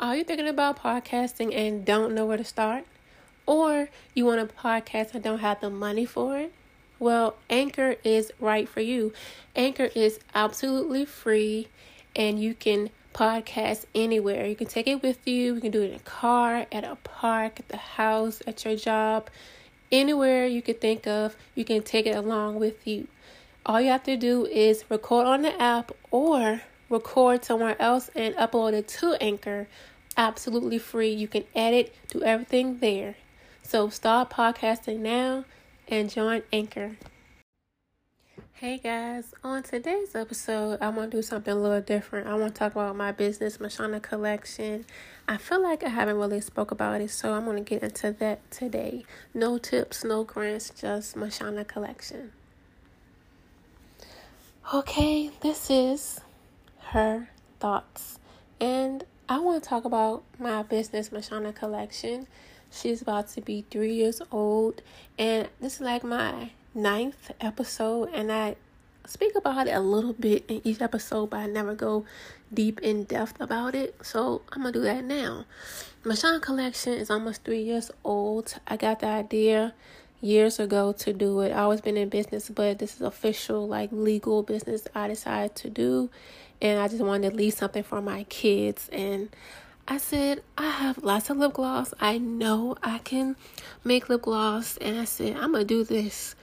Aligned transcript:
Are 0.00 0.14
you 0.14 0.22
thinking 0.22 0.46
about 0.46 0.78
podcasting 0.78 1.52
and 1.52 1.84
don't 1.84 2.14
know 2.14 2.24
where 2.24 2.36
to 2.36 2.44
start? 2.44 2.84
Or 3.46 3.88
you 4.14 4.26
want 4.26 4.40
a 4.40 4.44
podcast 4.46 5.12
and 5.12 5.24
don't 5.24 5.40
have 5.40 5.60
the 5.60 5.70
money 5.70 6.04
for 6.04 6.38
it? 6.38 6.52
Well, 7.00 7.34
Anchor 7.50 7.96
is 8.04 8.30
right 8.38 8.68
for 8.68 8.80
you. 8.80 9.12
Anchor 9.56 9.90
is 9.96 10.20
absolutely 10.36 11.04
free 11.04 11.66
and 12.14 12.40
you 12.40 12.54
can 12.54 12.90
podcast 13.12 13.86
anywhere. 13.92 14.46
You 14.46 14.54
can 14.54 14.68
take 14.68 14.86
it 14.86 15.02
with 15.02 15.26
you. 15.26 15.56
You 15.56 15.60
can 15.60 15.72
do 15.72 15.82
it 15.82 15.90
in 15.90 15.96
a 15.96 16.00
car, 16.00 16.66
at 16.70 16.84
a 16.84 16.94
park, 17.02 17.58
at 17.58 17.68
the 17.68 17.76
house, 17.76 18.40
at 18.46 18.64
your 18.64 18.76
job, 18.76 19.28
anywhere 19.90 20.46
you 20.46 20.62
can 20.62 20.76
think 20.76 21.08
of. 21.08 21.34
You 21.56 21.64
can 21.64 21.82
take 21.82 22.06
it 22.06 22.14
along 22.14 22.60
with 22.60 22.86
you. 22.86 23.08
All 23.66 23.80
you 23.80 23.90
have 23.90 24.04
to 24.04 24.16
do 24.16 24.46
is 24.46 24.84
record 24.88 25.26
on 25.26 25.42
the 25.42 25.60
app 25.60 25.90
or 26.12 26.62
record 26.88 27.44
somewhere 27.44 27.80
else 27.80 28.10
and 28.14 28.34
upload 28.36 28.72
it 28.72 28.88
to 28.88 29.14
Anchor. 29.20 29.68
Absolutely 30.16 30.78
free. 30.78 31.10
You 31.10 31.28
can 31.28 31.44
edit, 31.54 31.94
do 32.08 32.22
everything 32.22 32.78
there. 32.78 33.16
So 33.62 33.88
start 33.88 34.30
podcasting 34.30 35.00
now 35.00 35.44
and 35.86 36.10
join 36.10 36.42
Anchor. 36.52 36.96
Hey 38.54 38.78
guys, 38.78 39.34
on 39.44 39.62
today's 39.62 40.16
episode, 40.16 40.78
I 40.80 40.88
want 40.88 41.12
to 41.12 41.18
do 41.18 41.22
something 41.22 41.52
a 41.52 41.56
little 41.56 41.80
different. 41.80 42.26
I 42.26 42.34
want 42.34 42.56
to 42.56 42.58
talk 42.58 42.72
about 42.72 42.96
my 42.96 43.12
business, 43.12 43.58
Mashunna 43.58 44.02
Collection. 44.02 44.84
I 45.28 45.36
feel 45.36 45.62
like 45.62 45.84
I 45.84 45.90
haven't 45.90 46.16
really 46.16 46.40
spoke 46.40 46.72
about 46.72 47.00
it, 47.00 47.10
so 47.10 47.34
I'm 47.34 47.44
going 47.44 47.62
to 47.62 47.62
get 47.62 47.84
into 47.84 48.10
that 48.10 48.50
today. 48.50 49.04
No 49.32 49.58
tips, 49.58 50.02
no 50.02 50.24
grants, 50.24 50.70
just 50.70 51.14
Mashunna 51.14 51.68
Collection. 51.68 52.32
Okay, 54.74 55.30
this 55.40 55.70
is 55.70 56.20
her 56.92 57.28
thoughts. 57.60 58.18
And 58.60 59.04
I 59.28 59.38
want 59.40 59.62
to 59.62 59.68
talk 59.68 59.84
about 59.84 60.22
my 60.38 60.62
business, 60.62 61.10
Mashunna 61.10 61.54
Collection. 61.54 62.26
She's 62.70 63.02
about 63.02 63.28
to 63.28 63.40
be 63.40 63.64
three 63.70 63.94
years 63.94 64.20
old, 64.30 64.82
and 65.18 65.48
this 65.60 65.76
is 65.76 65.80
like 65.80 66.04
my 66.04 66.50
ninth 66.74 67.30
episode, 67.40 68.10
and 68.12 68.30
I 68.30 68.56
speak 69.06 69.34
about 69.34 69.66
it 69.66 69.70
a 69.70 69.80
little 69.80 70.12
bit 70.12 70.44
in 70.48 70.60
each 70.64 70.82
episode, 70.82 71.30
but 71.30 71.38
I 71.38 71.46
never 71.46 71.74
go 71.74 72.04
deep 72.52 72.80
in 72.80 73.04
depth 73.04 73.40
about 73.40 73.74
it. 73.74 73.94
So 74.02 74.42
I'm 74.52 74.62
gonna 74.62 74.72
do 74.72 74.82
that 74.82 75.04
now. 75.04 75.46
Mashunna 76.04 76.42
Collection 76.42 76.92
is 76.92 77.10
almost 77.10 77.44
three 77.44 77.62
years 77.62 77.90
old. 78.04 78.54
I 78.66 78.76
got 78.76 79.00
the 79.00 79.06
idea 79.06 79.74
years 80.20 80.58
ago 80.58 80.92
to 80.92 81.12
do 81.12 81.40
it. 81.40 81.52
I 81.52 81.60
always 81.60 81.80
been 81.80 81.96
in 81.96 82.08
business, 82.08 82.50
but 82.50 82.78
this 82.78 82.96
is 82.96 83.02
official, 83.02 83.66
like 83.66 83.90
legal 83.92 84.42
business 84.42 84.86
I 84.94 85.08
decided 85.08 85.54
to 85.56 85.70
do 85.70 86.10
and 86.60 86.78
I 86.78 86.88
just 86.88 87.02
wanted 87.02 87.30
to 87.30 87.36
leave 87.36 87.54
something 87.54 87.82
for 87.82 88.00
my 88.00 88.24
kids. 88.24 88.88
And 88.92 89.30
I 89.86 89.98
said, 89.98 90.42
I 90.56 90.70
have 90.70 90.98
lots 90.98 91.30
of 91.30 91.38
lip 91.38 91.54
gloss. 91.54 91.94
I 92.00 92.18
know 92.18 92.76
I 92.82 92.98
can 92.98 93.36
make 93.84 94.08
lip 94.08 94.22
gloss. 94.22 94.76
And 94.78 94.98
I 94.98 95.04
said, 95.04 95.36
I'm 95.36 95.52
going 95.52 95.66
to 95.66 95.74
do 95.74 95.84
this. 95.84 96.34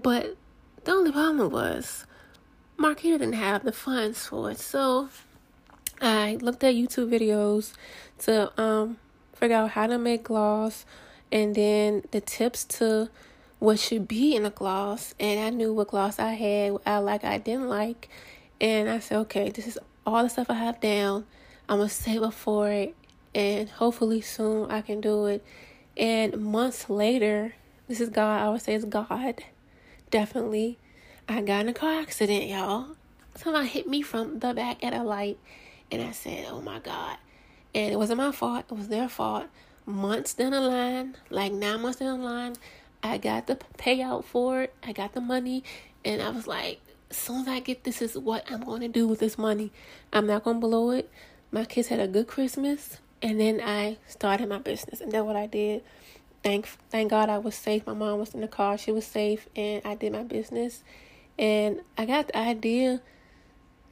But 0.00 0.36
the 0.84 0.92
only 0.92 1.12
problem 1.12 1.50
was, 1.50 2.06
Marquita 2.78 3.18
didn't 3.18 3.34
have 3.34 3.64
the 3.64 3.72
funds 3.72 4.26
for 4.26 4.50
it. 4.50 4.58
So 4.58 5.08
I 6.00 6.38
looked 6.40 6.64
at 6.64 6.74
YouTube 6.74 7.10
videos 7.10 7.72
to 8.20 8.52
um, 8.60 8.98
figure 9.34 9.56
out 9.56 9.70
how 9.70 9.86
to 9.86 9.98
make 9.98 10.24
gloss 10.24 10.84
and 11.30 11.54
then 11.54 12.04
the 12.10 12.20
tips 12.20 12.64
to 12.64 13.08
what 13.58 13.78
should 13.78 14.06
be 14.06 14.36
in 14.36 14.44
a 14.44 14.50
gloss. 14.50 15.14
And 15.18 15.40
I 15.40 15.50
knew 15.50 15.72
what 15.72 15.88
gloss 15.88 16.18
I 16.18 16.32
had, 16.32 16.72
what 16.72 16.82
I 16.86 16.98
like, 16.98 17.24
I 17.24 17.38
didn't 17.38 17.68
like. 17.68 18.08
And 18.60 18.88
I 18.88 18.98
said, 18.98 19.18
okay, 19.18 19.50
this 19.50 19.66
is 19.66 19.78
all 20.06 20.22
the 20.22 20.28
stuff 20.28 20.50
I 20.50 20.54
have 20.54 20.80
down. 20.80 21.26
I'm 21.68 21.78
going 21.78 21.88
to 21.88 21.94
save 21.94 22.22
up 22.22 22.34
for 22.34 22.70
it. 22.70 22.94
And 23.34 23.68
hopefully 23.68 24.20
soon 24.20 24.70
I 24.70 24.80
can 24.80 25.00
do 25.00 25.26
it. 25.26 25.44
And 25.96 26.36
months 26.38 26.88
later, 26.88 27.54
this 27.88 28.00
is 28.00 28.08
God. 28.08 28.40
I 28.40 28.48
would 28.50 28.62
say 28.62 28.74
it's 28.74 28.84
God. 28.84 29.42
Definitely. 30.10 30.78
I 31.28 31.40
got 31.40 31.62
in 31.62 31.68
a 31.68 31.74
car 31.74 32.00
accident, 32.00 32.46
y'all. 32.46 32.96
Somebody 33.34 33.66
hit 33.66 33.88
me 33.88 34.02
from 34.02 34.38
the 34.38 34.54
back 34.54 34.84
at 34.84 34.94
a 34.94 35.02
light. 35.02 35.38
And 35.90 36.02
I 36.02 36.12
said, 36.12 36.46
oh 36.50 36.60
my 36.60 36.78
God. 36.78 37.16
And 37.74 37.92
it 37.92 37.96
wasn't 37.96 38.18
my 38.18 38.30
fault. 38.30 38.66
It 38.70 38.74
was 38.74 38.88
their 38.88 39.08
fault. 39.08 39.46
Months 39.86 40.34
down 40.34 40.52
the 40.52 40.60
line, 40.60 41.16
like 41.28 41.52
nine 41.52 41.82
months 41.82 41.98
down 41.98 42.20
the 42.20 42.24
line, 42.24 42.56
I 43.02 43.18
got 43.18 43.46
the 43.46 43.56
payout 43.76 44.24
for 44.24 44.62
it. 44.62 44.74
I 44.82 44.92
got 44.92 45.12
the 45.12 45.20
money. 45.20 45.62
And 46.04 46.22
I 46.22 46.30
was 46.30 46.46
like, 46.46 46.80
as 47.10 47.16
soon 47.16 47.42
as 47.42 47.48
I 47.48 47.60
get 47.60 47.84
this 47.84 48.02
is 48.02 48.16
what 48.16 48.50
I'm 48.50 48.64
going 48.64 48.80
to 48.80 48.88
do 48.88 49.06
with 49.06 49.20
this 49.20 49.38
money. 49.38 49.72
I'm 50.12 50.26
not 50.26 50.44
going 50.44 50.56
to 50.60 50.66
blow 50.66 50.90
it. 50.90 51.10
My 51.50 51.64
kids 51.64 51.88
had 51.88 52.00
a 52.00 52.08
good 52.08 52.26
Christmas, 52.26 52.98
and 53.22 53.40
then 53.40 53.60
I 53.62 53.98
started 54.08 54.48
my 54.48 54.58
business, 54.58 55.00
and 55.00 55.12
that's 55.12 55.24
what 55.24 55.36
I 55.36 55.46
did. 55.46 55.82
Thank 56.42 56.68
thank 56.90 57.10
God 57.10 57.28
I 57.28 57.38
was 57.38 57.54
safe. 57.54 57.86
My 57.86 57.94
mom 57.94 58.18
was 58.18 58.34
in 58.34 58.40
the 58.40 58.48
car; 58.48 58.76
she 58.76 58.92
was 58.92 59.06
safe, 59.06 59.48
and 59.54 59.80
I 59.84 59.94
did 59.94 60.12
my 60.12 60.24
business. 60.24 60.82
And 61.38 61.80
I 61.96 62.06
got 62.06 62.28
the 62.28 62.38
idea 62.38 63.00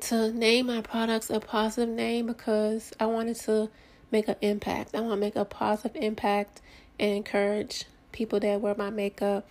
to 0.00 0.32
name 0.32 0.66
my 0.66 0.80
products 0.80 1.30
a 1.30 1.40
positive 1.40 1.94
name 1.94 2.26
because 2.26 2.92
I 3.00 3.06
wanted 3.06 3.36
to 3.40 3.70
make 4.10 4.28
an 4.28 4.36
impact. 4.40 4.94
I 4.94 5.00
want 5.00 5.12
to 5.12 5.16
make 5.16 5.36
a 5.36 5.44
positive 5.44 5.96
impact 6.00 6.60
and 6.98 7.10
encourage 7.10 7.84
people 8.12 8.40
that 8.40 8.60
wear 8.60 8.74
my 8.76 8.90
makeup 8.90 9.46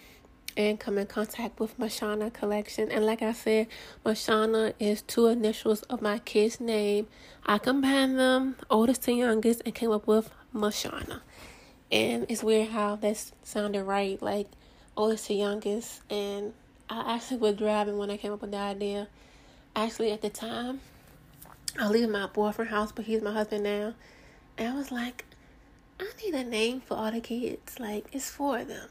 and 0.58 0.80
come 0.80 0.98
in 0.98 1.06
contact 1.06 1.60
with 1.60 1.80
Mashunna 1.80 2.34
collection. 2.34 2.92
And 2.92 3.06
like 3.06 3.22
I 3.22 3.32
said, 3.32 3.68
Mashunna 4.04 4.74
is 4.80 5.04
two 5.04 5.28
initials 5.28 5.84
of 5.84 6.02
my 6.02 6.18
kid's 6.18 6.60
name. 6.60 7.08
I 7.46 7.60
combined 7.60 8.20
them, 8.20 8.56
oldest 8.70 9.04
to 9.04 9.14
youngest, 9.14 9.62
and 9.66 9.76
came 9.76 9.92
up 9.92 10.08
with 10.08 10.32
Mashunna. 10.54 11.22
And 11.92 12.26
it's 12.28 12.44
weird 12.44 12.70
how 12.70 12.96
that 12.98 13.32
sounded 13.44 13.84
right, 13.84 14.20
like 14.20 14.48
oldest 14.98 15.28
to 15.28 15.36
youngest. 15.36 16.02
And 16.10 16.54
I 16.90 17.16
actually 17.16 17.38
was 17.38 17.56
driving 17.56 18.00
when 18.00 18.10
I 18.10 18.18
came 18.18 18.34
up 18.34 18.42
with 18.42 18.52
the 18.52 18.58
idea. 18.58 19.08
Actually, 19.76 20.12
at 20.12 20.24
the 20.24 20.30
time, 20.30 20.82
I 21.80 21.88
leave 21.88 22.10
my 22.10 22.26
boyfriend 22.26 22.72
house, 22.72 22.92
but 22.92 23.06
he's 23.06 23.22
my 23.22 23.32
husband 23.32 23.64
now. 23.64 23.94
And 24.58 24.70
I 24.70 24.76
was 24.76 24.92
like, 24.92 25.24
I 26.00 26.08
need 26.24 26.34
a 26.34 26.44
name 26.44 26.82
for 26.82 26.96
all 26.96 27.12
the 27.12 27.22
kids. 27.22 27.80
Like, 27.80 28.08
it's 28.12 28.28
for 28.28 28.64
them. 28.64 28.90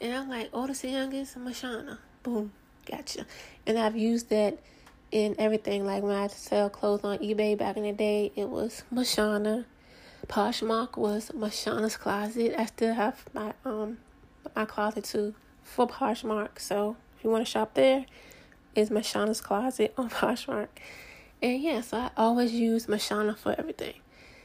And 0.00 0.14
I'm 0.14 0.28
like, 0.28 0.48
oldest 0.52 0.84
and 0.84 0.92
youngest, 0.92 1.38
Mashunna. 1.38 1.98
Boom, 2.22 2.52
gotcha. 2.90 3.26
And 3.66 3.78
I've 3.78 3.96
used 3.96 4.30
that 4.30 4.58
in 5.10 5.34
everything. 5.38 5.84
Like 5.84 6.02
when 6.02 6.16
I 6.16 6.28
sell 6.28 6.70
clothes 6.70 7.04
on 7.04 7.18
eBay 7.18 7.56
back 7.56 7.76
in 7.76 7.82
the 7.82 7.92
day, 7.92 8.32
it 8.36 8.48
was 8.48 8.82
Mashunna. 8.92 9.64
Poshmark 10.26 10.96
was 10.96 11.30
Mashunna's 11.34 11.96
closet. 11.96 12.54
I 12.58 12.66
still 12.66 12.94
have 12.94 13.24
my 13.34 13.52
um 13.64 13.98
my 14.54 14.64
closet 14.64 15.04
too 15.04 15.34
for 15.62 15.86
Poshmark. 15.86 16.58
So 16.58 16.96
if 17.16 17.24
you 17.24 17.30
want 17.30 17.44
to 17.44 17.50
shop 17.50 17.74
there, 17.74 18.06
it's 18.74 18.90
Mashunna's 18.90 19.40
closet 19.40 19.92
on 19.96 20.08
Poshmark. 20.10 20.68
And 21.42 21.60
yeah, 21.60 21.80
so 21.80 21.96
I 21.96 22.10
always 22.16 22.52
use 22.52 22.86
Mashunna 22.86 23.36
for 23.36 23.54
everything. 23.58 23.94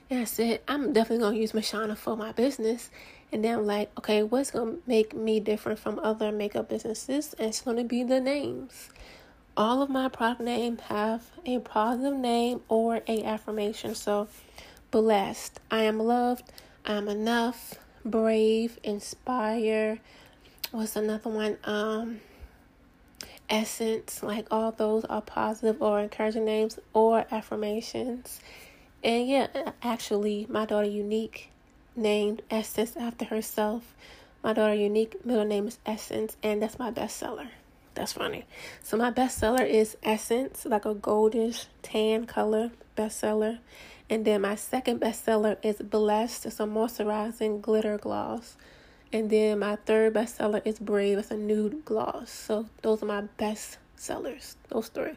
And 0.09 0.19
I 0.19 0.23
said, 0.25 0.61
I'm 0.67 0.93
definitely 0.93 1.23
gonna 1.23 1.37
use 1.37 1.53
Mashunna 1.53 1.97
for 1.97 2.15
my 2.15 2.31
business. 2.31 2.91
And 3.31 3.43
then 3.43 3.59
I'm 3.59 3.65
like, 3.65 3.89
okay, 3.97 4.21
what's 4.21 4.51
gonna 4.51 4.77
make 4.85 5.15
me 5.15 5.39
different 5.39 5.79
from 5.79 5.99
other 5.99 6.31
makeup 6.31 6.69
businesses? 6.69 7.33
And 7.39 7.49
it's 7.49 7.61
gonna 7.61 7.83
be 7.83 8.03
the 8.03 8.19
names. 8.19 8.89
All 9.57 9.81
of 9.81 9.89
my 9.89 10.09
product 10.09 10.41
names 10.41 10.81
have 10.81 11.23
a 11.45 11.59
positive 11.59 12.17
name 12.17 12.61
or 12.67 13.01
a 13.07 13.23
affirmation. 13.23 13.95
So 13.95 14.27
blessed. 14.91 15.59
I 15.71 15.83
am 15.83 15.99
loved. 15.99 16.51
I 16.85 16.93
am 16.93 17.07
enough. 17.07 17.75
Brave. 18.03 18.77
Inspire. 18.83 19.99
What's 20.71 20.95
another 20.95 21.29
one? 21.29 21.57
Um 21.63 22.19
essence. 23.49 24.21
Like 24.21 24.47
all 24.51 24.71
those 24.71 25.03
are 25.05 25.21
positive 25.21 25.81
or 25.81 25.99
encouraging 25.99 26.45
names 26.45 26.79
or 26.93 27.25
affirmations. 27.31 28.39
And 29.05 29.27
yeah, 29.27 29.47
actually 29.83 30.47
my 30.49 30.65
daughter 30.65 30.87
Unique 30.87 31.51
named 31.95 32.41
Essence 32.49 32.97
after 32.97 33.25
herself. 33.25 33.93
My 34.43 34.51
daughter 34.51 34.73
Unique 34.73 35.23
middle 35.23 35.45
name 35.45 35.67
is 35.67 35.77
Essence, 35.85 36.35
and 36.41 36.59
that's 36.59 36.79
my 36.79 36.89
bestseller. 36.89 37.49
That's 37.93 38.13
funny. 38.13 38.45
So 38.81 38.97
my 38.97 39.11
bestseller 39.11 39.63
is 39.63 39.95
Essence, 40.01 40.65
like 40.65 40.85
a 40.85 40.95
goldish 40.95 41.67
tan 41.83 42.25
color 42.25 42.71
bestseller. 42.97 43.59
And 44.09 44.25
then 44.25 44.41
my 44.41 44.55
second 44.55 45.01
bestseller 45.01 45.57
is 45.61 45.77
Blessed. 45.77 46.47
It's 46.47 46.59
a 46.59 46.63
moisturizing 46.63 47.61
glitter 47.61 47.99
gloss. 47.99 48.57
And 49.13 49.29
then 49.29 49.59
my 49.59 49.75
third 49.85 50.15
bestseller 50.15 50.63
is 50.65 50.79
Brave. 50.79 51.19
It's 51.19 51.29
a 51.29 51.37
nude 51.37 51.85
gloss. 51.85 52.31
So 52.31 52.65
those 52.81 53.03
are 53.03 53.05
my 53.05 53.21
best 53.37 53.77
sellers. 53.97 54.57
Those 54.69 54.87
three. 54.87 55.13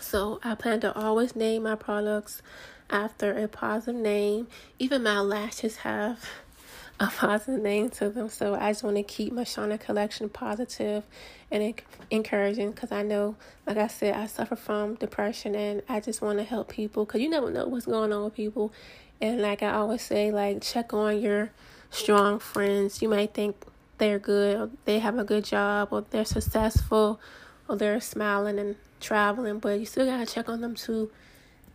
So 0.00 0.40
I 0.42 0.54
plan 0.54 0.80
to 0.80 0.96
always 0.96 1.36
name 1.36 1.64
my 1.64 1.74
products 1.74 2.42
after 2.90 3.36
a 3.36 3.48
positive 3.48 4.00
name. 4.00 4.48
Even 4.78 5.02
my 5.02 5.20
lashes 5.20 5.76
have 5.76 6.24
a 7.00 7.06
positive 7.08 7.62
name 7.62 7.90
to 7.90 8.10
them. 8.10 8.28
So 8.28 8.54
I 8.54 8.70
just 8.70 8.82
want 8.82 8.96
to 8.96 9.02
keep 9.02 9.32
Mashunna 9.32 9.80
Collection 9.80 10.28
positive 10.28 11.04
and 11.50 11.74
encouraging 12.10 12.72
because 12.72 12.92
I 12.92 13.02
know, 13.02 13.36
like 13.66 13.76
I 13.76 13.86
said, 13.86 14.14
I 14.14 14.26
suffer 14.26 14.56
from 14.56 14.94
depression 14.94 15.54
and 15.54 15.82
I 15.88 16.00
just 16.00 16.22
want 16.22 16.38
to 16.38 16.44
help 16.44 16.68
people 16.68 17.04
because 17.04 17.20
you 17.20 17.28
never 17.28 17.50
know 17.50 17.66
what's 17.66 17.86
going 17.86 18.12
on 18.12 18.24
with 18.24 18.34
people. 18.34 18.72
And 19.20 19.40
like 19.40 19.62
I 19.62 19.72
always 19.72 20.02
say, 20.02 20.30
like 20.30 20.62
check 20.62 20.92
on 20.92 21.20
your 21.20 21.50
strong 21.90 22.38
friends. 22.38 23.00
You 23.00 23.08
might 23.08 23.34
think 23.34 23.56
they're 23.98 24.18
good, 24.18 24.56
or 24.56 24.70
they 24.84 24.98
have 24.98 25.18
a 25.18 25.24
good 25.24 25.44
job, 25.44 25.88
or 25.90 26.02
they're 26.02 26.24
successful, 26.24 27.20
or 27.68 27.76
they're 27.76 28.00
smiling 28.00 28.58
and 28.58 28.76
traveling, 29.00 29.58
but 29.58 29.78
you 29.78 29.86
still 29.86 30.06
gotta 30.06 30.26
check 30.26 30.48
on 30.48 30.60
them 30.60 30.74
too 30.74 31.10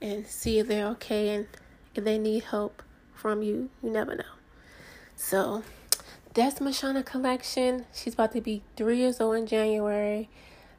and 0.01 0.25
see 0.25 0.59
if 0.59 0.67
they're 0.67 0.87
okay 0.87 1.29
and 1.29 1.47
if 1.95 2.03
they 2.03 2.17
need 2.17 2.43
help 2.45 2.81
from 3.13 3.43
you. 3.43 3.69
You 3.83 3.91
never 3.91 4.15
know. 4.15 4.23
So 5.15 5.63
that's 6.33 6.59
Mashunna 6.59 7.05
collection. 7.05 7.85
She's 7.93 8.13
about 8.13 8.31
to 8.33 8.41
be 8.41 8.63
three 8.75 8.97
years 8.97 9.21
old 9.21 9.35
in 9.37 9.45
January. 9.45 10.29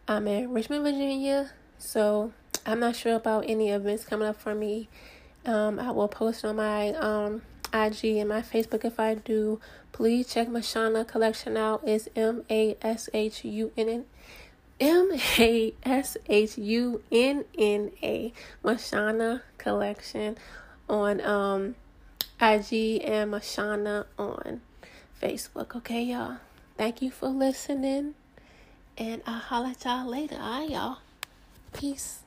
I'm 0.09 0.27
in 0.27 0.51
Richmond, 0.51 0.83
Virginia. 0.83 1.53
So 1.79 2.33
I'm 2.67 2.81
not 2.81 2.97
sure 2.97 3.15
about 3.15 3.45
any 3.47 3.71
events 3.71 4.05
coming 4.05 4.27
up 4.27 4.41
for 4.41 4.55
me. 4.55 4.89
Um, 5.47 5.79
I 5.79 5.91
will 5.91 6.09
post 6.09 6.45
on 6.45 6.57
my 6.57 6.91
um, 6.91 7.43
IG 7.73 8.17
and 8.17 8.29
my 8.29 8.43
Facebook 8.43 8.85
if 8.85 8.99
I 8.99 9.15
do. 9.15 9.61
Please 9.93 10.33
check 10.33 10.49
Mashunna 10.49 11.07
collection 11.07 11.57
out. 11.57 11.83
It's 11.87 12.09
M 12.17 12.45
A 12.51 12.77
S 12.83 13.09
H 13.13 13.45
U 13.45 13.73
N 13.77 13.89
N 13.89 14.05
M 14.83 15.13
A 15.39 15.73
S 15.85 16.17
H 16.29 16.59
U 16.59 17.03
N 17.13 17.45
N 17.57 17.93
A 18.03 18.33
Mashunna 18.65 19.43
collection 19.57 20.37
on 20.89 21.21
um 21.21 21.77
IG 22.41 23.01
and 23.05 23.33
Mashunna 23.33 24.07
on 24.19 24.61
Facebook. 25.23 25.77
Okay, 25.77 26.03
y'all. 26.03 26.39
Thank 26.77 27.01
you 27.01 27.13
for 27.13 27.29
listening. 27.29 28.15
And 28.99 29.23
I'll 29.25 29.39
holler 29.39 29.69
at 29.69 29.85
y'all 29.85 30.09
later. 30.11 30.37
All 30.41 30.63
right, 30.63 30.71
y'all. 30.71 30.99
Peace. 31.73 32.22